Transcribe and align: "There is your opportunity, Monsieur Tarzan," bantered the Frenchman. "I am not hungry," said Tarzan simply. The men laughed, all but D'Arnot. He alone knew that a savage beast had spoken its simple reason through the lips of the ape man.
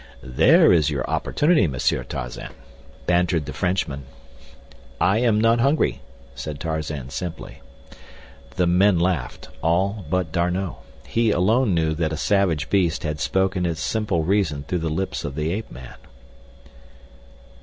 "There 0.23 0.73
is 0.73 0.89
your 0.89 1.07
opportunity, 1.07 1.67
Monsieur 1.67 2.01
Tarzan," 2.03 2.49
bantered 3.05 3.45
the 3.45 3.53
Frenchman. 3.53 4.05
"I 4.99 5.19
am 5.19 5.39
not 5.39 5.59
hungry," 5.59 6.01
said 6.33 6.59
Tarzan 6.59 7.11
simply. 7.11 7.61
The 8.55 8.65
men 8.65 8.97
laughed, 8.99 9.49
all 9.61 10.03
but 10.09 10.31
D'Arnot. 10.31 10.83
He 11.05 11.29
alone 11.29 11.75
knew 11.75 11.93
that 11.93 12.11
a 12.13 12.17
savage 12.17 12.67
beast 12.71 13.03
had 13.03 13.19
spoken 13.19 13.63
its 13.63 13.83
simple 13.83 14.23
reason 14.23 14.63
through 14.63 14.79
the 14.79 14.89
lips 14.89 15.23
of 15.23 15.35
the 15.35 15.53
ape 15.53 15.69
man. 15.69 15.93